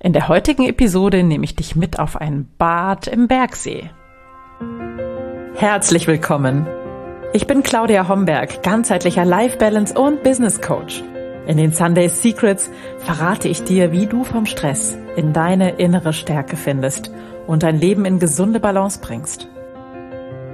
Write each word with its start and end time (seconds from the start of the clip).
In 0.00 0.12
der 0.12 0.28
heutigen 0.28 0.64
Episode 0.68 1.24
nehme 1.24 1.44
ich 1.44 1.56
dich 1.56 1.74
mit 1.74 1.98
auf 1.98 2.14
ein 2.14 2.48
Bad 2.56 3.08
im 3.08 3.26
Bergsee. 3.26 3.90
Herzlich 5.56 6.06
willkommen. 6.06 6.68
Ich 7.32 7.48
bin 7.48 7.64
Claudia 7.64 8.06
Homberg, 8.06 8.62
ganzheitlicher 8.62 9.24
Life 9.24 9.58
Balance 9.58 9.98
und 9.98 10.22
Business 10.22 10.60
Coach. 10.60 11.02
In 11.48 11.56
den 11.56 11.72
Sunday 11.72 12.08
Secrets 12.08 12.70
verrate 12.98 13.48
ich 13.48 13.64
dir, 13.64 13.90
wie 13.90 14.06
du 14.06 14.22
vom 14.22 14.46
Stress 14.46 14.96
in 15.16 15.32
deine 15.32 15.70
innere 15.70 16.12
Stärke 16.12 16.56
findest 16.56 17.10
und 17.48 17.64
dein 17.64 17.80
Leben 17.80 18.04
in 18.04 18.20
gesunde 18.20 18.60
Balance 18.60 19.00
bringst. 19.02 19.48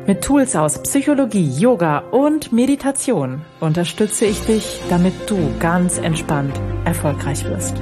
Mit 0.07 0.25
Tools 0.25 0.57
aus 0.57 0.83
Psychologie, 0.83 1.51
Yoga 1.51 1.99
und 1.99 2.51
Meditation 2.51 3.43
unterstütze 3.61 4.25
ich 4.25 4.41
dich, 4.47 4.81
damit 4.89 5.29
du 5.29 5.37
ganz 5.59 5.99
entspannt 5.99 6.59
erfolgreich 6.87 7.45
wirst. 7.45 7.77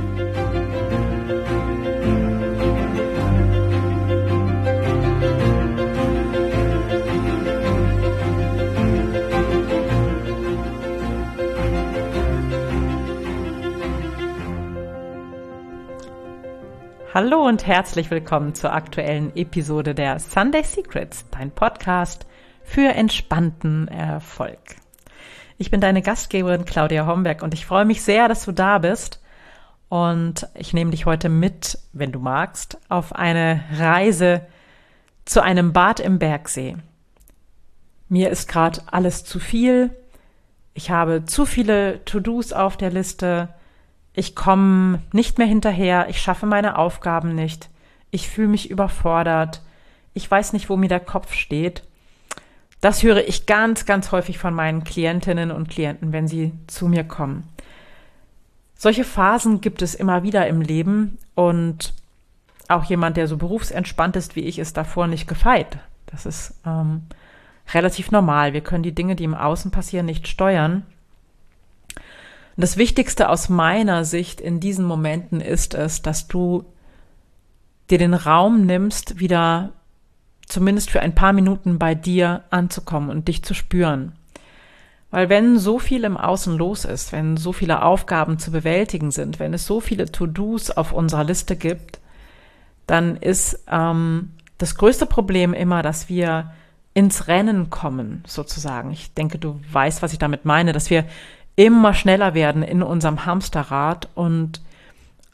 Hallo 17.15 17.47
und 17.47 17.67
herzlich 17.67 18.11
willkommen 18.11 18.55
zur 18.55 18.73
aktuellen 18.73 19.37
Episode 19.37 19.95
der 19.95 20.19
Sunday 20.19 20.65
Secrets, 20.65 21.27
dein 21.31 21.51
Podcast 21.51 22.25
für 22.65 22.89
entspannten 22.89 23.87
Erfolg. 23.87 24.77
Ich 25.59 25.71
bin 25.71 25.83
deine 25.83 26.01
Gastgeberin 26.01 26.65
Claudia 26.65 27.07
Homberg 27.07 27.43
und 27.43 27.53
ich 27.53 27.67
freue 27.67 27.85
mich 27.85 28.01
sehr, 28.01 28.29
dass 28.29 28.47
du 28.47 28.53
da 28.53 28.79
bist. 28.79 29.21
Und 29.91 30.49
ich 30.55 30.73
nehme 30.73 30.93
dich 30.93 31.05
heute 31.05 31.29
mit, 31.29 31.79
wenn 31.93 32.13
du 32.13 32.19
magst, 32.19 32.79
auf 32.89 33.15
eine 33.15 33.63
Reise 33.77 34.47
zu 35.27 35.43
einem 35.43 35.75
Bad 35.75 36.01
im 36.01 36.19
Bergsee. 36.19 36.79
Mir 38.09 38.31
ist 38.31 38.49
gerade 38.49 38.81
alles 38.87 39.23
zu 39.23 39.39
viel. 39.39 39.91
Ich 40.73 40.91
habe 40.91 41.27
zu 41.27 41.45
viele 41.45 42.03
To-Dos 42.07 42.55
auf 42.55 42.79
der 42.79 42.91
Liste 42.91 43.51
ich 44.15 44.35
komme 44.35 45.01
nicht 45.13 45.39
mehr 45.39 45.47
hinterher, 45.47 46.09
ich 46.09 46.21
schaffe 46.21 46.47
meine 46.47 46.79
Aufgaben 46.79 47.35
nicht, 47.35 47.69
ich 48.11 48.29
fühle 48.29 48.49
mich 48.49 48.71
überfordert, 48.71 49.63
ich 50.15 50.31
weiß 50.31 50.53
nicht, 50.53 50.69
wo 50.69 50.77
mir 50.77 50.89
der 50.89 51.01
Kopf 51.01 51.33
steht. 51.33 51.83
Das 52.81 53.03
höre 53.03 53.27
ich 53.27 53.47
ganz, 53.47 53.87
ganz 53.87 54.13
häufig 54.13 54.39
von 54.39 54.53
meinen 54.53 54.85
Klientinnen 54.85 55.51
und 55.51 55.71
Klienten, 55.71 56.13
wenn 56.13 56.29
sie 56.29 56.53
zu 56.67 56.89
mir 56.89 57.05
kommen. 57.05 57.49
Solche 58.75 59.05
Phasen 59.05 59.61
gibt 59.61 59.81
es 59.81 59.95
immer 59.95 60.25
wieder 60.25 60.47
im 60.49 60.61
Leben 60.61 61.17
und 61.35 61.95
auch 62.69 62.85
jemand, 62.85 63.17
der 63.17 63.29
so 63.29 63.37
berufsentspannt 63.37 64.17
ist 64.17 64.35
wie 64.35 64.41
ich, 64.41 64.59
ist 64.59 64.77
davor 64.77 65.07
nicht 65.07 65.29
gefeit. 65.29 65.79
Das 66.07 66.27
ist 66.27 66.55
ähm, 66.67 67.03
relativ 67.73 68.11
normal. 68.11 68.53
Wir 68.53 68.61
können 68.61 68.83
die 68.83 68.95
Dinge, 68.95 69.15
die 69.15 69.25
im 69.25 69.35
Außen 69.35 69.71
passieren, 69.71 70.07
nicht 70.07 70.27
steuern. 70.27 70.83
Und 72.57 72.61
das 72.63 72.77
Wichtigste 72.77 73.29
aus 73.29 73.49
meiner 73.49 74.05
Sicht 74.05 74.41
in 74.41 74.61
diesen 74.61 74.85
Momenten 74.85 75.41
ist 75.41 75.75
es, 75.75 76.03
dass 76.03 76.29
du 76.29 76.65
dir 77.91 77.99
den 77.99 78.15
Raum 78.15 78.67
nimmst, 78.67 79.19
wieder 79.19 79.71
zumindest 80.47 80.91
für 80.91 81.01
ein 81.01 81.15
paar 81.15 81.33
Minuten 81.33 81.79
bei 81.79 81.95
dir 81.95 82.45
anzukommen 82.51 83.11
und 83.11 83.29
dich 83.29 83.43
zu 83.43 83.55
spüren. 83.55 84.13
Weil 85.11 85.29
wenn 85.29 85.59
so 85.59 85.79
viel 85.79 86.05
im 86.05 86.17
Außen 86.17 86.57
los 86.57 86.85
ist, 86.85 87.13
wenn 87.13 87.37
so 87.37 87.53
viele 87.53 87.83
Aufgaben 87.83 88.39
zu 88.39 88.51
bewältigen 88.51 89.11
sind, 89.11 89.39
wenn 89.39 89.53
es 89.53 89.67
so 89.67 89.81
viele 89.81 90.11
To-Dos 90.11 90.71
auf 90.71 90.93
unserer 90.93 91.25
Liste 91.25 91.55
gibt, 91.55 92.01
dann 92.87 93.17
ist 93.17 93.63
ähm, 93.71 94.31
das 94.59 94.75
größte 94.75 95.07
Problem 95.07 95.53
immer, 95.55 95.83
dass 95.83 96.09
wir 96.09 96.53
ins 96.95 97.29
Rennen 97.29 97.71
kommen, 97.71 98.23
sozusagen. 98.27 98.91
Ich 98.91 99.13
denke, 99.15 99.39
du 99.39 99.61
weißt, 99.71 100.03
was 100.03 100.13
ich 100.13 100.19
damit 100.19 100.45
meine, 100.45 100.73
dass 100.73 100.91
wir 100.91 101.05
immer 101.57 101.95
schneller 101.95 102.35
werden 102.35 102.63
in 102.63 102.83
unserem 102.83 103.27
Hamsterrad 103.27 104.09
und 104.15 104.61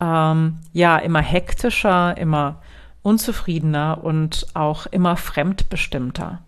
ähm, 0.00 0.58
ja, 0.72 0.98
immer 0.98 1.20
hektischer, 1.20 2.16
immer 2.16 2.60
unzufriedener 3.02 4.02
und 4.02 4.46
auch 4.54 4.86
immer 4.86 5.16
fremdbestimmter. 5.16 6.40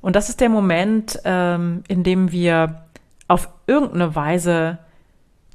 Und 0.00 0.14
das 0.14 0.28
ist 0.28 0.40
der 0.40 0.48
Moment, 0.48 1.18
ähm, 1.24 1.82
in 1.88 2.02
dem 2.04 2.30
wir 2.30 2.82
auf 3.28 3.48
irgendeine 3.66 4.14
Weise 4.14 4.78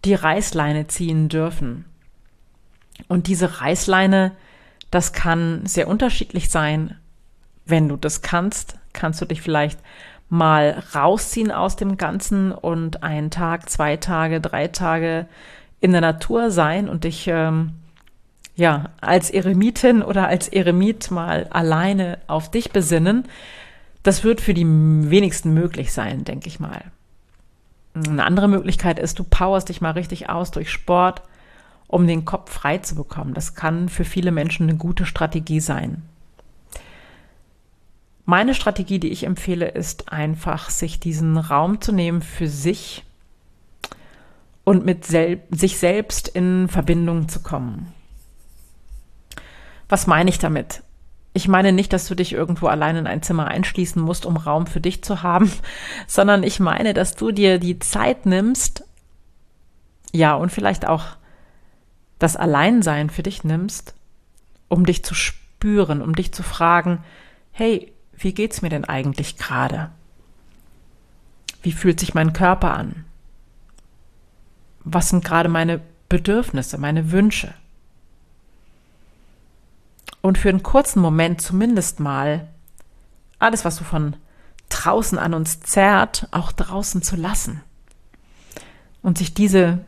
die 0.03 0.13
Reißleine 0.13 0.87
ziehen 0.87 1.29
dürfen. 1.29 1.85
Und 3.07 3.27
diese 3.27 3.61
Reißleine, 3.61 4.33
das 4.89 5.13
kann 5.13 5.65
sehr 5.65 5.87
unterschiedlich 5.87 6.49
sein. 6.49 6.97
Wenn 7.65 7.87
du 7.87 7.95
das 7.95 8.21
kannst, 8.21 8.77
kannst 8.93 9.21
du 9.21 9.25
dich 9.25 9.41
vielleicht 9.41 9.79
mal 10.31 10.81
rausziehen 10.95 11.51
aus 11.51 11.75
dem 11.75 11.97
Ganzen 11.97 12.53
und 12.53 13.03
einen 13.03 13.31
Tag, 13.31 13.69
zwei 13.69 13.97
Tage, 13.97 14.39
drei 14.39 14.69
Tage 14.69 15.27
in 15.81 15.91
der 15.91 15.99
Natur 15.99 16.51
sein 16.51 16.87
und 16.87 17.03
dich 17.03 17.27
ähm, 17.27 17.73
ja 18.55 18.91
als 19.01 19.29
Eremitin 19.29 20.01
oder 20.01 20.29
als 20.29 20.47
Eremit 20.47 21.11
mal 21.11 21.47
alleine 21.49 22.17
auf 22.27 22.49
dich 22.49 22.71
besinnen. 22.71 23.25
Das 24.03 24.23
wird 24.23 24.39
für 24.39 24.53
die 24.53 24.65
wenigsten 24.65 25.53
möglich 25.53 25.91
sein, 25.91 26.23
denke 26.23 26.47
ich 26.47 26.61
mal. 26.61 26.81
Eine 27.93 28.23
andere 28.23 28.47
Möglichkeit 28.47 28.99
ist, 28.99 29.19
du 29.19 29.25
powerst 29.25 29.67
dich 29.67 29.81
mal 29.81 29.91
richtig 29.91 30.29
aus 30.29 30.51
durch 30.51 30.71
Sport, 30.71 31.23
um 31.87 32.07
den 32.07 32.23
Kopf 32.23 32.53
frei 32.53 32.77
zu 32.77 32.95
bekommen. 32.95 33.33
Das 33.33 33.53
kann 33.53 33.89
für 33.89 34.05
viele 34.05 34.31
Menschen 34.31 34.69
eine 34.69 34.77
gute 34.77 35.05
Strategie 35.05 35.59
sein. 35.59 36.03
Meine 38.25 38.53
Strategie, 38.53 38.99
die 38.99 39.09
ich 39.09 39.23
empfehle, 39.23 39.67
ist 39.67 40.11
einfach, 40.11 40.69
sich 40.69 40.99
diesen 40.99 41.37
Raum 41.37 41.81
zu 41.81 41.91
nehmen 41.91 42.21
für 42.21 42.47
sich 42.47 43.03
und 44.63 44.85
mit 44.85 45.05
sel 45.05 45.41
sich 45.49 45.77
selbst 45.79 46.27
in 46.27 46.67
Verbindung 46.67 47.27
zu 47.27 47.41
kommen. 47.41 47.91
Was 49.89 50.07
meine 50.07 50.29
ich 50.29 50.39
damit? 50.39 50.83
Ich 51.33 51.47
meine 51.47 51.71
nicht, 51.71 51.93
dass 51.93 52.07
du 52.07 52.15
dich 52.15 52.33
irgendwo 52.33 52.67
allein 52.67 52.95
in 52.95 53.07
ein 53.07 53.23
Zimmer 53.23 53.47
einschließen 53.47 54.01
musst, 54.01 54.25
um 54.25 54.37
Raum 54.37 54.67
für 54.67 54.81
dich 54.81 55.03
zu 55.03 55.23
haben, 55.23 55.51
sondern 56.07 56.43
ich 56.43 56.59
meine, 56.59 56.93
dass 56.93 57.15
du 57.15 57.31
dir 57.31 57.57
die 57.57 57.79
Zeit 57.79 58.25
nimmst, 58.25 58.83
ja, 60.13 60.35
und 60.35 60.51
vielleicht 60.51 60.87
auch 60.87 61.05
das 62.19 62.35
Alleinsein 62.35 63.09
für 63.09 63.23
dich 63.23 63.43
nimmst, 63.43 63.95
um 64.67 64.85
dich 64.85 65.03
zu 65.03 65.15
spüren, 65.15 66.01
um 66.01 66.15
dich 66.15 66.33
zu 66.33 66.43
fragen, 66.43 67.03
hey, 67.51 67.93
wie 68.23 68.33
geht's 68.33 68.61
mir 68.61 68.69
denn 68.69 68.85
eigentlich 68.85 69.37
gerade? 69.37 69.89
Wie 71.61 71.71
fühlt 71.71 71.99
sich 71.99 72.13
mein 72.13 72.33
Körper 72.33 72.73
an? 72.73 73.05
Was 74.83 75.09
sind 75.09 75.23
gerade 75.23 75.49
meine 75.49 75.81
Bedürfnisse, 76.09 76.77
meine 76.77 77.11
Wünsche? 77.11 77.53
Und 80.21 80.37
für 80.37 80.49
einen 80.49 80.63
kurzen 80.63 81.01
Moment 81.01 81.41
zumindest 81.41 81.99
mal 81.99 82.47
alles, 83.39 83.65
was 83.65 83.77
so 83.77 83.83
von 83.83 84.15
draußen 84.69 85.17
an 85.17 85.33
uns 85.33 85.61
zerrt, 85.61 86.27
auch 86.31 86.51
draußen 86.51 87.01
zu 87.01 87.15
lassen. 87.15 87.61
Und 89.01 89.17
sich 89.17 89.33
diese 89.33 89.83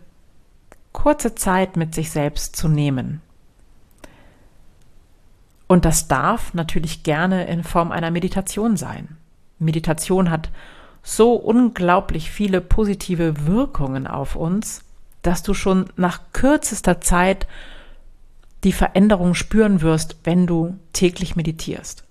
kurze 0.92 1.36
Zeit 1.36 1.78
mit 1.78 1.94
sich 1.94 2.12
selbst 2.12 2.56
zu 2.56 2.68
nehmen. 2.68 3.22
Und 5.68 5.86
das 5.86 6.08
darf 6.08 6.54
natürlich 6.54 7.04
gerne 7.04 7.48
in 7.48 7.64
Form 7.64 7.92
einer 7.92 8.12
Meditation 8.12 8.78
sein. 8.78 9.18
Meditation 9.60 10.30
hat 10.30 10.50
so 11.02 11.34
unglaublich 11.34 12.32
viele 12.32 12.62
positive 12.62 13.46
Wirkungen 13.46 14.08
auf 14.08 14.36
uns, 14.36 14.84
dass 15.22 15.44
du 15.44 15.54
schon 15.54 15.86
nach 15.96 16.22
kürzester 16.34 17.02
Zeit 17.02 17.48
die 18.64 18.74
Veränderung 18.74 19.34
spüren 19.34 19.82
wirst, 19.82 20.18
wenn 20.24 20.48
du 20.48 20.78
täglich 20.94 21.36
meditierst. 21.36 22.04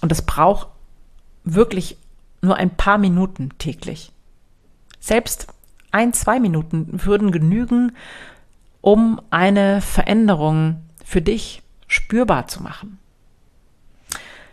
Und 0.00 0.12
es 0.12 0.22
braucht 0.22 0.68
wirklich 1.44 1.96
nur 2.40 2.56
ein 2.56 2.70
paar 2.70 2.98
Minuten 2.98 3.50
täglich. 3.58 4.12
Selbst 5.00 5.48
ein, 5.90 6.12
zwei 6.12 6.40
Minuten 6.40 7.04
würden 7.04 7.32
genügen, 7.32 7.92
um 8.80 9.20
eine 9.30 9.80
Veränderung 9.80 10.82
für 11.04 11.22
dich 11.22 11.62
spürbar 11.88 12.46
zu 12.46 12.62
machen. 12.62 12.98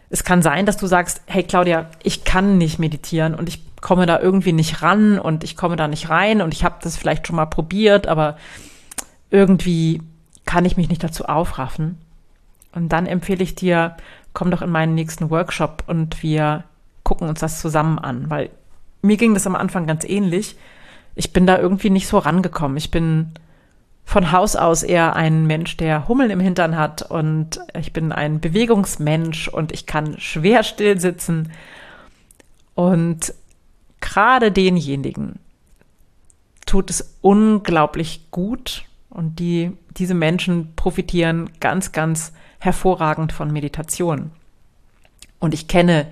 Es 0.10 0.24
kann 0.24 0.42
sein, 0.42 0.66
dass 0.66 0.78
du 0.78 0.88
sagst, 0.88 1.22
hey 1.26 1.44
Claudia, 1.44 1.90
ich 2.02 2.24
kann 2.24 2.58
nicht 2.58 2.80
meditieren 2.80 3.36
und 3.36 3.50
ich 3.50 3.62
komme 3.82 4.06
da 4.06 4.20
irgendwie 4.20 4.54
nicht 4.54 4.82
ran 4.82 5.20
und 5.20 5.44
ich 5.44 5.56
komme 5.58 5.76
da 5.76 5.88
nicht 5.88 6.10
rein 6.10 6.42
und 6.42 6.54
ich 6.54 6.64
habe 6.64 6.78
das 6.82 6.98
vielleicht 6.98 7.28
schon 7.28 7.36
mal 7.36 7.46
probiert, 7.46 8.08
aber 8.08 8.38
irgendwie 9.30 10.02
kann 10.46 10.66
ich 10.66 10.78
mich 10.78 10.90
nicht 10.90 11.04
dazu 11.04 11.26
aufraffen. 11.26 11.98
Und 12.72 12.90
dann 12.90 13.06
empfehle 13.06 13.44
ich 13.44 13.56
dir, 13.56 13.96
komm 14.34 14.52
doch 14.52 14.62
in 14.62 14.70
meinen 14.70 14.96
nächsten 14.96 15.30
Workshop 15.30 15.84
und 15.88 16.24
wir 16.24 16.64
gucken 17.04 17.28
uns 17.28 17.40
das 17.40 17.62
zusammen 17.62 18.00
an, 18.00 18.30
weil 18.30 18.50
mir 19.02 19.18
ging 19.18 19.34
das 19.34 19.48
am 19.48 19.56
Anfang 19.56 19.88
ganz 19.88 20.04
ähnlich. 20.04 20.56
Ich 21.16 21.32
bin 21.32 21.46
da 21.46 21.58
irgendwie 21.58 21.90
nicht 21.90 22.08
so 22.08 22.18
rangekommen. 22.18 22.78
Ich 22.78 22.92
bin 22.92 23.32
von 24.06 24.32
Haus 24.32 24.56
aus 24.56 24.84
eher 24.84 25.16
ein 25.16 25.48
Mensch, 25.48 25.78
der 25.78 26.08
Hummeln 26.08 26.30
im 26.30 26.40
Hintern 26.40 26.78
hat 26.78 27.02
und 27.02 27.60
ich 27.78 27.92
bin 27.92 28.12
ein 28.12 28.40
Bewegungsmensch 28.40 29.48
und 29.48 29.72
ich 29.72 29.88
kann 29.88 30.20
schwer 30.20 30.64
still 30.64 31.00
sitzen. 31.00 31.52
Und 32.76 33.34
gerade 34.00 34.52
denjenigen 34.52 35.40
tut 36.68 36.92
es 36.92 37.18
unglaublich 37.22 38.30
gut 38.30 38.86
und 39.10 39.40
die, 39.40 39.72
diese 39.98 40.14
Menschen 40.14 40.76
profitieren 40.76 41.50
ganz, 41.60 41.92
ganz 41.92 42.32
hervorragend 42.60 43.34
von 43.34 43.52
Meditation. 43.52 44.32
Und 45.40 45.54
ich 45.54 45.68
kenne 45.68 46.08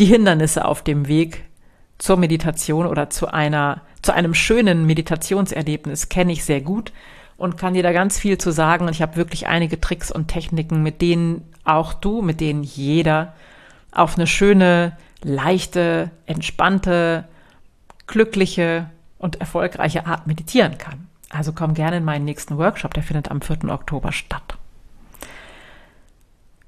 die 0.00 0.06
Hindernisse 0.06 0.64
auf 0.64 0.82
dem 0.82 1.06
Weg 1.06 1.44
zur 1.98 2.16
Meditation 2.16 2.86
oder 2.86 3.10
zu 3.10 3.28
einer, 3.28 3.82
zu 4.02 4.12
einem 4.12 4.34
schönen 4.34 4.86
Meditationserlebnis 4.86 6.08
kenne 6.08 6.32
ich 6.32 6.44
sehr 6.44 6.60
gut 6.60 6.92
und 7.40 7.56
kann 7.56 7.72
dir 7.72 7.82
da 7.82 7.92
ganz 7.92 8.18
viel 8.18 8.36
zu 8.36 8.50
sagen. 8.50 8.86
Und 8.86 8.92
ich 8.92 9.00
habe 9.00 9.16
wirklich 9.16 9.46
einige 9.46 9.80
Tricks 9.80 10.12
und 10.12 10.28
Techniken, 10.28 10.82
mit 10.82 11.00
denen 11.00 11.42
auch 11.64 11.94
du, 11.94 12.20
mit 12.20 12.38
denen 12.38 12.62
jeder 12.62 13.32
auf 13.92 14.16
eine 14.16 14.26
schöne, 14.26 14.92
leichte, 15.22 16.10
entspannte, 16.26 17.24
glückliche 18.06 18.90
und 19.18 19.40
erfolgreiche 19.40 20.06
Art 20.06 20.26
meditieren 20.26 20.76
kann. 20.76 21.08
Also 21.30 21.52
komm 21.52 21.72
gerne 21.72 21.96
in 21.96 22.04
meinen 22.04 22.26
nächsten 22.26 22.58
Workshop, 22.58 22.92
der 22.92 23.02
findet 23.02 23.30
am 23.30 23.40
4. 23.40 23.70
Oktober 23.70 24.12
statt. 24.12 24.58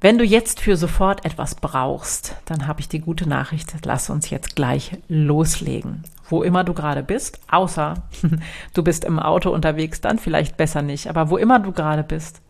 Wenn 0.01 0.17
du 0.17 0.25
jetzt 0.25 0.59
für 0.59 0.79
sofort 0.79 1.25
etwas 1.27 1.55
brauchst, 1.55 2.37
dann 2.47 2.67
habe 2.67 2.81
ich 2.81 2.89
die 2.89 3.01
gute 3.01 3.29
Nachricht, 3.29 3.75
lass 3.85 4.09
uns 4.09 4.31
jetzt 4.31 4.57
gleich 4.57 4.99
loslegen. 5.09 6.03
Wo 6.33 6.43
immer 6.43 6.65
du 6.65 6.73
gerade 6.73 7.03
bist, 7.03 7.41
außer 7.51 8.03
du 8.73 8.83
bist 8.83 9.05
im 9.05 9.19
Auto 9.19 9.51
unterwegs, 9.51 10.01
dann 10.01 10.19
vielleicht 10.19 10.57
besser 10.57 10.81
nicht, 10.81 11.09
aber 11.09 11.29
wo 11.29 11.37
immer 11.37 11.59
du 11.59 11.73
gerade 11.73 12.03
bist, 12.03 12.41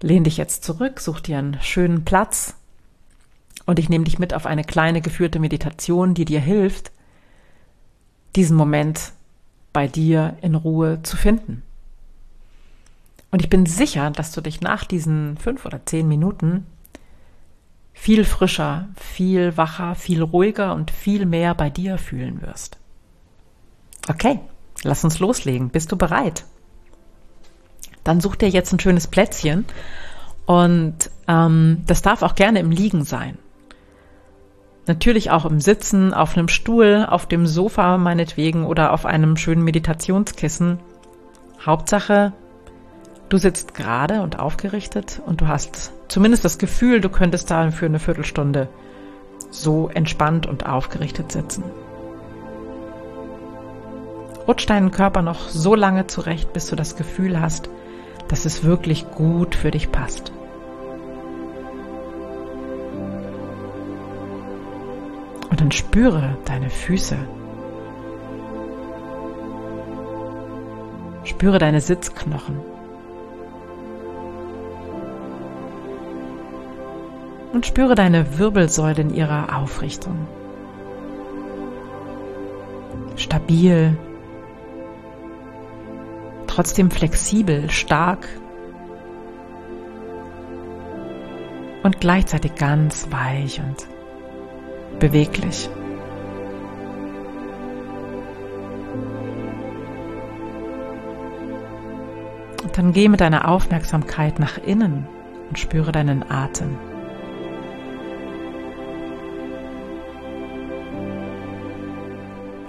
lehn 0.00 0.24
dich 0.24 0.38
jetzt 0.38 0.64
zurück, 0.64 0.98
such 0.98 1.20
dir 1.20 1.36
einen 1.36 1.60
schönen 1.60 2.06
Platz 2.06 2.54
und 3.66 3.78
ich 3.78 3.90
nehme 3.90 4.04
dich 4.04 4.18
mit 4.18 4.32
auf 4.32 4.46
eine 4.46 4.64
kleine 4.64 5.02
geführte 5.02 5.40
Meditation, 5.40 6.14
die 6.14 6.24
dir 6.24 6.40
hilft, 6.40 6.90
diesen 8.34 8.56
Moment 8.56 9.12
bei 9.74 9.86
dir 9.86 10.38
in 10.40 10.54
Ruhe 10.54 11.02
zu 11.02 11.18
finden. 11.18 11.62
Und 13.30 13.42
ich 13.42 13.50
bin 13.50 13.66
sicher, 13.66 14.10
dass 14.10 14.32
du 14.32 14.40
dich 14.40 14.62
nach 14.62 14.84
diesen 14.84 15.36
fünf 15.36 15.66
oder 15.66 15.84
zehn 15.84 16.08
Minuten 16.08 16.64
viel 17.92 18.24
frischer, 18.24 18.88
viel 18.96 19.56
wacher, 19.56 19.94
viel 19.94 20.22
ruhiger 20.22 20.74
und 20.74 20.90
viel 20.90 21.26
mehr 21.26 21.54
bei 21.54 21.70
dir 21.70 21.98
fühlen 21.98 22.42
wirst. 22.42 22.78
Okay, 24.08 24.40
lass 24.82 25.04
uns 25.04 25.18
loslegen. 25.18 25.68
Bist 25.70 25.92
du 25.92 25.96
bereit? 25.96 26.44
Dann 28.04 28.20
such 28.20 28.36
dir 28.36 28.48
jetzt 28.48 28.72
ein 28.72 28.80
schönes 28.80 29.06
Plätzchen 29.06 29.66
und 30.46 31.10
ähm, 31.28 31.82
das 31.86 32.02
darf 32.02 32.22
auch 32.22 32.34
gerne 32.34 32.60
im 32.60 32.70
Liegen 32.70 33.04
sein. 33.04 33.38
Natürlich 34.86 35.30
auch 35.30 35.44
im 35.44 35.60
Sitzen, 35.60 36.12
auf 36.14 36.36
einem 36.36 36.48
Stuhl, 36.48 37.06
auf 37.08 37.26
dem 37.26 37.46
Sofa 37.46 37.98
meinetwegen 37.98 38.64
oder 38.64 38.92
auf 38.92 39.06
einem 39.06 39.36
schönen 39.36 39.62
Meditationskissen. 39.62 40.80
Hauptsache, 41.64 42.32
du 43.30 43.38
sitzt 43.38 43.74
gerade 43.74 44.20
und 44.22 44.38
aufgerichtet 44.38 45.22
und 45.24 45.40
du 45.40 45.48
hast 45.48 45.92
zumindest 46.08 46.44
das 46.44 46.58
Gefühl, 46.58 47.00
du 47.00 47.08
könntest 47.08 47.50
da 47.50 47.70
für 47.70 47.86
eine 47.86 48.00
Viertelstunde 48.00 48.68
so 49.50 49.88
entspannt 49.88 50.46
und 50.46 50.66
aufgerichtet 50.66 51.32
sitzen. 51.32 51.64
Rutsch 54.46 54.68
deinen 54.68 54.90
Körper 54.90 55.22
noch 55.22 55.48
so 55.48 55.74
lange 55.74 56.08
zurecht, 56.08 56.52
bis 56.52 56.66
du 56.66 56.76
das 56.76 56.96
Gefühl 56.96 57.40
hast, 57.40 57.70
dass 58.28 58.44
es 58.44 58.64
wirklich 58.64 59.08
gut 59.12 59.54
für 59.54 59.70
dich 59.70 59.92
passt. 59.92 60.32
Und 65.50 65.60
dann 65.60 65.70
spüre 65.70 66.36
deine 66.46 66.70
Füße. 66.70 67.16
Spüre 71.24 71.58
deine 71.58 71.80
Sitzknochen. 71.80 72.79
Und 77.60 77.66
spüre 77.66 77.94
deine 77.94 78.38
Wirbelsäule 78.38 79.02
in 79.02 79.14
ihrer 79.14 79.54
Aufrichtung. 79.58 80.26
Stabil, 83.16 83.98
trotzdem 86.46 86.90
flexibel, 86.90 87.68
stark 87.68 88.26
und 91.82 92.00
gleichzeitig 92.00 92.54
ganz 92.54 93.08
weich 93.10 93.60
und 93.60 93.86
beweglich. 94.98 95.68
Und 102.62 102.78
dann 102.78 102.94
geh 102.94 103.10
mit 103.10 103.20
deiner 103.20 103.46
Aufmerksamkeit 103.46 104.38
nach 104.38 104.56
innen 104.56 105.06
und 105.50 105.58
spüre 105.58 105.92
deinen 105.92 106.24
Atem. 106.30 106.78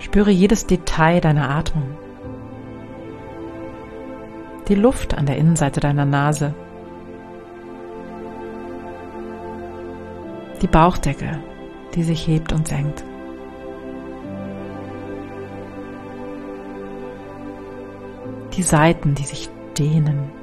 Spüre 0.01 0.31
jedes 0.31 0.68
Detail 0.68 1.21
deiner 1.21 1.50
Atmung. 1.50 1.98
Die 4.68 4.75
Luft 4.75 5.18
an 5.18 5.25
der 5.25 5.38
Innenseite 5.38 5.80
deiner 5.80 6.06
Nase. 6.06 6.53
Die 10.62 10.68
Bauchdecke 10.68 11.39
die 11.95 12.03
sich 12.03 12.27
hebt 12.27 12.53
und 12.53 12.68
senkt. 12.68 13.03
Die 18.56 18.63
Seiten, 18.63 19.15
die 19.15 19.24
sich 19.24 19.50
dehnen. 19.77 20.41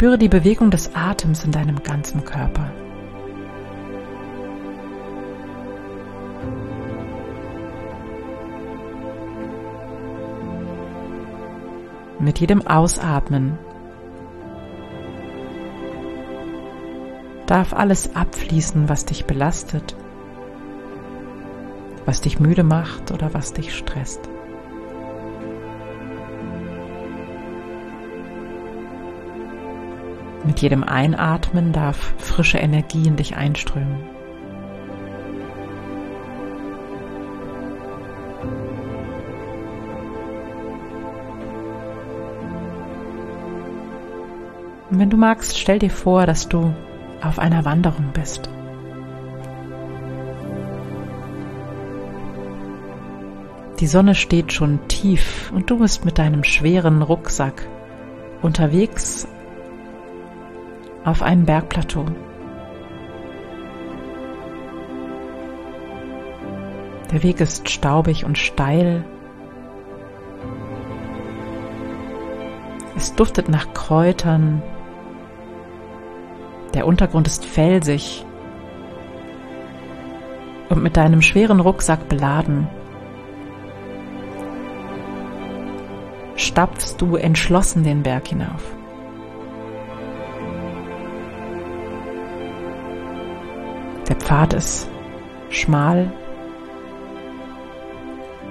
Spüre 0.00 0.16
die 0.16 0.30
Bewegung 0.30 0.70
des 0.70 0.94
Atems 0.94 1.44
in 1.44 1.52
deinem 1.52 1.82
ganzen 1.82 2.24
Körper. 2.24 2.72
Mit 12.18 12.38
jedem 12.40 12.66
Ausatmen 12.66 13.58
darf 17.44 17.74
alles 17.74 18.16
abfließen, 18.16 18.88
was 18.88 19.04
dich 19.04 19.26
belastet, 19.26 19.96
was 22.06 22.22
dich 22.22 22.40
müde 22.40 22.64
macht 22.64 23.12
oder 23.12 23.34
was 23.34 23.52
dich 23.52 23.76
stresst. 23.76 24.30
Mit 30.44 30.60
jedem 30.60 30.84
Einatmen 30.84 31.72
darf 31.72 32.14
frische 32.18 32.58
Energie 32.58 33.06
in 33.06 33.16
dich 33.16 33.36
einströmen. 33.36 33.98
Und 44.90 44.98
wenn 44.98 45.10
du 45.10 45.16
magst, 45.16 45.58
stell 45.58 45.78
dir 45.78 45.90
vor, 45.90 46.26
dass 46.26 46.48
du 46.48 46.74
auf 47.22 47.38
einer 47.38 47.64
Wanderung 47.64 48.10
bist. 48.12 48.50
Die 53.78 53.86
Sonne 53.86 54.14
steht 54.14 54.52
schon 54.52 54.80
tief 54.88 55.52
und 55.54 55.70
du 55.70 55.78
bist 55.78 56.04
mit 56.04 56.18
deinem 56.18 56.44
schweren 56.44 57.02
Rucksack 57.02 57.66
unterwegs 58.42 59.26
auf 61.04 61.22
einem 61.22 61.46
Bergplateau. 61.46 62.06
Der 67.10 67.22
Weg 67.22 67.40
ist 67.40 67.68
staubig 67.68 68.24
und 68.24 68.38
steil. 68.38 69.04
Es 72.96 73.14
duftet 73.14 73.48
nach 73.48 73.72
Kräutern, 73.72 74.62
der 76.74 76.86
Untergrund 76.86 77.26
ist 77.26 77.44
felsig 77.44 78.24
und 80.68 80.82
mit 80.82 80.96
deinem 80.96 81.20
schweren 81.20 81.60
Rucksack 81.60 82.08
beladen. 82.08 82.68
Stapfst 86.36 86.96
du 86.98 87.16
entschlossen 87.16 87.82
den 87.82 88.02
Berg 88.02 88.28
hinauf. 88.28 88.79
Der 94.10 94.16
Pfad 94.16 94.54
ist 94.54 94.88
schmal 95.50 96.12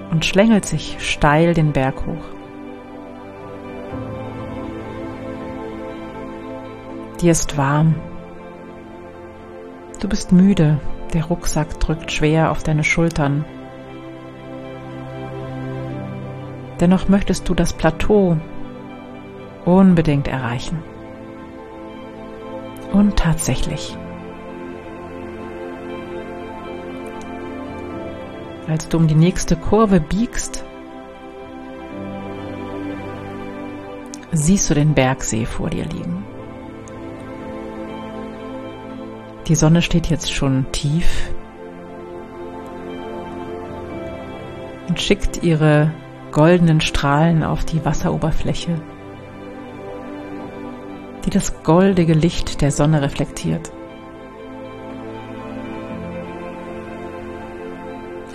und 0.09 0.23
schlängelt 0.23 0.63
sich 0.63 0.95
steil 1.05 1.53
den 1.53 1.73
Berg 1.73 2.05
hoch. 2.05 2.23
Dir 7.19 7.31
ist 7.33 7.57
warm. 7.57 7.95
Du 9.99 10.07
bist 10.07 10.31
müde, 10.31 10.79
der 11.13 11.25
Rucksack 11.25 11.77
drückt 11.81 12.09
schwer 12.09 12.51
auf 12.51 12.63
deine 12.63 12.85
Schultern. 12.85 13.43
Dennoch 16.79 17.09
möchtest 17.09 17.49
du 17.49 17.53
das 17.53 17.73
Plateau 17.73 18.37
unbedingt 19.65 20.29
erreichen. 20.29 20.81
Und 22.93 23.17
tatsächlich. 23.17 23.97
Als 28.69 28.88
du 28.88 28.97
um 28.97 29.07
die 29.07 29.15
nächste 29.15 29.55
Kurve 29.55 29.99
biegst, 29.99 30.63
siehst 34.31 34.69
du 34.69 34.75
den 34.75 34.93
Bergsee 34.93 35.47
vor 35.47 35.71
dir 35.71 35.85
liegen. 35.85 36.23
Die 39.47 39.55
Sonne 39.55 39.81
steht 39.81 40.11
jetzt 40.11 40.31
schon 40.31 40.71
tief 40.71 41.33
und 44.88 45.01
schickt 45.01 45.41
ihre 45.41 45.91
goldenen 46.31 46.79
Strahlen 46.79 47.43
auf 47.43 47.65
die 47.65 47.83
Wasseroberfläche, 47.83 48.79
die 51.25 51.31
das 51.31 51.63
goldige 51.63 52.13
Licht 52.13 52.61
der 52.61 52.71
Sonne 52.71 53.01
reflektiert. 53.01 53.71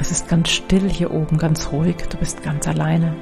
Es 0.04 0.10
ist 0.10 0.28
ganz 0.28 0.50
still 0.50 0.86
hier 0.86 1.14
oben, 1.14 1.38
ganz 1.38 1.72
ruhig, 1.72 1.96
du 2.10 2.18
bist 2.18 2.42
ganz 2.42 2.68
alleine. 2.68 3.14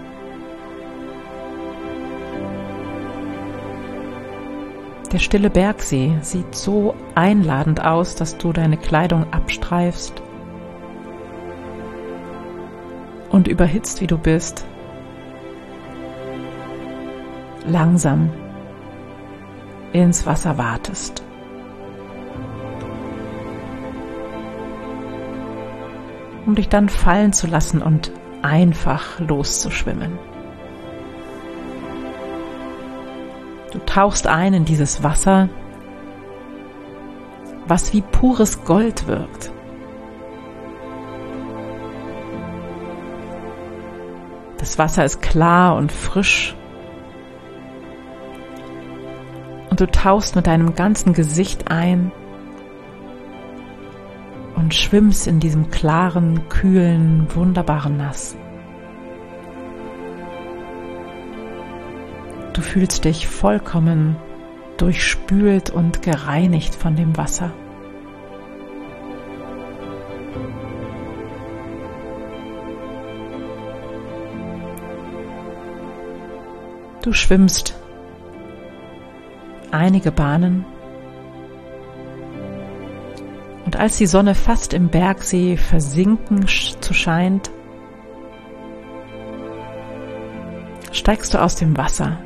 Der 5.12 5.20
stille 5.20 5.48
Bergsee 5.48 6.18
sieht 6.22 6.56
so 6.56 6.96
einladend 7.14 7.84
aus, 7.84 8.16
dass 8.16 8.36
du 8.36 8.52
deine 8.52 8.76
Kleidung 8.76 9.32
abstreifst 9.32 10.20
und 13.30 13.46
überhitzt 13.46 14.00
wie 14.00 14.08
du 14.08 14.18
bist, 14.18 14.64
langsam 17.64 18.28
ins 19.92 20.26
Wasser 20.26 20.58
wartest. 20.58 21.22
Um 26.46 26.54
dich 26.54 26.68
dann 26.68 26.88
fallen 26.88 27.32
zu 27.32 27.46
lassen 27.46 27.82
und 27.82 28.12
einfach 28.42 29.20
loszuschwimmen. 29.20 30.18
Du 33.72 33.78
tauchst 33.78 34.26
ein 34.26 34.52
in 34.52 34.64
dieses 34.64 35.02
Wasser, 35.02 35.48
was 37.66 37.92
wie 37.92 38.02
pures 38.02 38.64
Gold 38.64 39.06
wirkt. 39.06 39.50
Das 44.58 44.78
Wasser 44.78 45.04
ist 45.04 45.22
klar 45.22 45.76
und 45.76 45.90
frisch. 45.90 46.54
Und 49.70 49.80
du 49.80 49.86
tauchst 49.90 50.36
mit 50.36 50.46
deinem 50.46 50.74
ganzen 50.74 51.14
Gesicht 51.14 51.70
ein 51.70 52.12
und 54.62 54.72
schwimmst 54.72 55.26
in 55.26 55.40
diesem 55.40 55.72
klaren, 55.72 56.48
kühlen, 56.48 57.26
wunderbaren 57.34 57.96
Nass. 57.96 58.36
Du 62.52 62.60
fühlst 62.60 63.04
dich 63.04 63.26
vollkommen 63.26 64.14
durchspült 64.76 65.70
und 65.70 66.02
gereinigt 66.02 66.76
von 66.76 66.94
dem 66.94 67.16
Wasser. 67.16 67.50
Du 77.02 77.12
schwimmst 77.12 77.74
einige 79.72 80.12
Bahnen 80.12 80.64
und 83.72 83.80
als 83.80 83.96
die 83.96 84.06
Sonne 84.06 84.34
fast 84.34 84.74
im 84.74 84.90
Bergsee 84.90 85.56
versinken 85.56 86.46
zu 86.46 86.92
scheint, 86.92 87.50
steigst 90.92 91.32
du 91.32 91.40
aus 91.40 91.56
dem 91.56 91.74
Wasser 91.78 92.18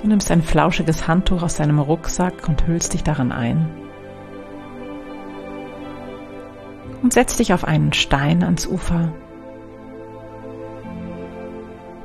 Du 0.00 0.08
nimmst 0.08 0.30
ein 0.30 0.42
flauschiges 0.42 1.08
Handtuch 1.08 1.42
aus 1.42 1.56
deinem 1.56 1.80
Rucksack 1.80 2.48
und 2.48 2.66
hüllst 2.66 2.92
dich 2.92 3.04
darin 3.04 3.30
ein. 3.30 3.70
Und 7.02 7.12
setzt 7.12 7.38
dich 7.38 7.52
auf 7.52 7.64
einen 7.64 7.92
Stein 7.92 8.42
ans 8.42 8.66
Ufer. 8.66 9.12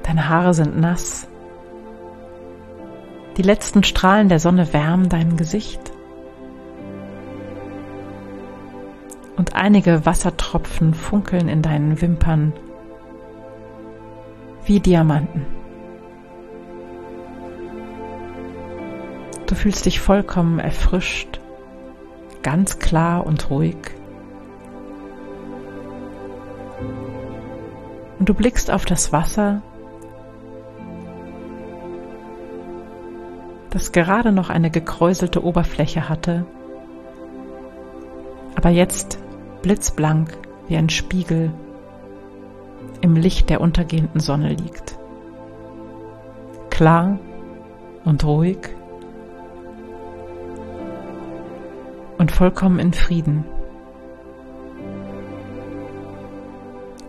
Deine 0.03 0.29
Haare 0.29 0.53
sind 0.53 0.79
nass. 0.79 1.27
Die 3.38 3.41
letzten 3.41 3.83
Strahlen 3.83 4.29
der 4.29 4.39
Sonne 4.39 4.74
wärmen 4.74 5.09
dein 5.09 5.36
Gesicht. 5.36 5.91
Und 9.47 9.55
einige 9.55 10.05
Wassertropfen 10.05 10.93
funkeln 10.93 11.47
in 11.47 11.61
deinen 11.61 12.01
Wimpern 12.01 12.51
wie 14.65 14.81
Diamanten. 14.81 15.45
Du 19.45 19.55
fühlst 19.55 19.85
dich 19.85 20.01
vollkommen 20.01 20.59
erfrischt, 20.59 21.39
ganz 22.43 22.79
klar 22.79 23.25
und 23.25 23.49
ruhig. 23.49 23.77
Und 28.19 28.27
du 28.27 28.33
blickst 28.33 28.69
auf 28.69 28.83
das 28.83 29.13
Wasser, 29.13 29.61
das 33.69 33.93
gerade 33.93 34.33
noch 34.33 34.49
eine 34.49 34.71
gekräuselte 34.71 35.41
Oberfläche 35.41 36.09
hatte, 36.09 36.45
aber 38.55 38.71
jetzt 38.71 39.19
blitzblank 39.61 40.37
wie 40.67 40.77
ein 40.77 40.89
Spiegel 40.89 41.51
im 43.01 43.15
Licht 43.15 43.49
der 43.49 43.61
untergehenden 43.61 44.19
Sonne 44.19 44.49
liegt. 44.49 44.97
Klar 46.69 47.19
und 48.05 48.23
ruhig 48.23 48.57
und 52.17 52.31
vollkommen 52.31 52.79
in 52.79 52.93
Frieden. 52.93 53.45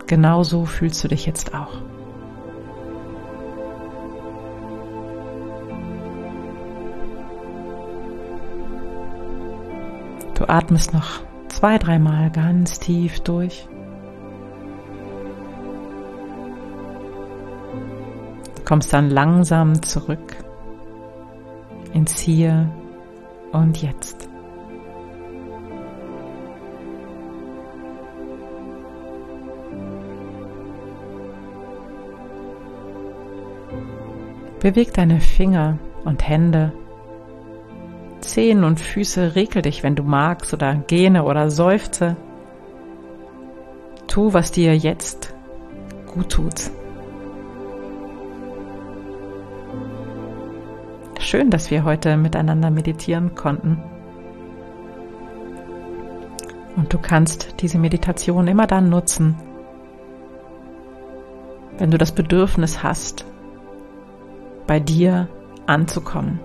Genauso 0.07 0.65
fühlst 0.65 1.03
du 1.03 1.07
dich 1.07 1.25
jetzt 1.25 1.53
auch. 1.53 1.81
Du 10.33 10.47
atmest 10.47 10.93
noch 10.93 11.28
zwei, 11.59 11.77
dreimal 11.77 12.31
ganz 12.31 12.79
tief 12.79 13.19
durch. 13.19 13.67
Du 18.55 18.63
kommst 18.63 18.93
dann 18.93 19.09
langsam 19.09 19.81
zurück 19.83 20.37
ins 21.93 22.17
Hier 22.17 22.71
und 23.51 23.81
Jetzt. 23.81 24.29
Beweg 34.61 34.93
deine 34.93 35.19
Finger 35.19 35.77
und 36.05 36.25
Hände, 36.25 36.71
Zehen 38.29 38.63
und 38.63 38.79
Füße, 38.79 39.33
regel 39.35 39.63
dich, 39.63 39.81
wenn 39.81 39.95
du 39.95 40.03
magst, 40.03 40.53
oder 40.53 40.75
gähne 40.75 41.23
oder 41.23 41.49
seufze. 41.49 42.15
Tu, 44.07 44.33
was 44.33 44.51
dir 44.51 44.77
jetzt 44.77 45.33
gut 46.05 46.29
tut. 46.29 46.69
Schön, 51.19 51.49
dass 51.49 51.71
wir 51.71 51.83
heute 51.83 52.17
miteinander 52.17 52.69
meditieren 52.69 53.33
konnten. 53.33 53.81
Und 56.75 56.93
du 56.93 56.99
kannst 56.99 57.55
diese 57.61 57.79
Meditation 57.79 58.47
immer 58.47 58.67
dann 58.67 58.89
nutzen, 58.89 59.37
wenn 61.79 61.89
du 61.89 61.97
das 61.97 62.11
Bedürfnis 62.11 62.83
hast, 62.83 63.25
bei 64.67 64.79
dir 64.79 65.27
anzukommen, 65.65 66.39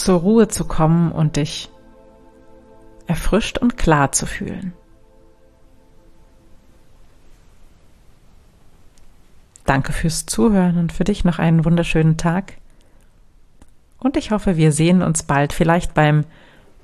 zur 0.00 0.20
Ruhe 0.20 0.48
zu 0.48 0.64
kommen 0.64 1.12
und 1.12 1.36
dich 1.36 1.70
erfrischt 3.06 3.58
und 3.58 3.76
klar 3.76 4.12
zu 4.12 4.26
fühlen. 4.26 4.72
Danke 9.64 9.92
fürs 9.92 10.26
Zuhören 10.26 10.78
und 10.78 10.92
für 10.92 11.04
dich 11.04 11.24
noch 11.24 11.38
einen 11.38 11.64
wunderschönen 11.64 12.16
Tag. 12.16 12.54
Und 13.98 14.16
ich 14.16 14.30
hoffe, 14.30 14.56
wir 14.56 14.72
sehen 14.72 15.02
uns 15.02 15.22
bald, 15.22 15.52
vielleicht 15.52 15.94
beim 15.94 16.24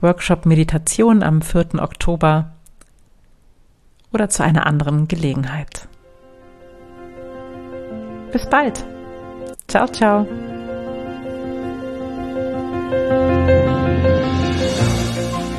Workshop 0.00 0.46
Meditation 0.46 1.22
am 1.22 1.42
4. 1.42 1.82
Oktober 1.82 2.52
oder 4.12 4.28
zu 4.28 4.44
einer 4.44 4.66
anderen 4.66 5.08
Gelegenheit. 5.08 5.88
Bis 8.30 8.48
bald. 8.48 8.84
Ciao, 9.66 9.88
ciao. 9.88 10.26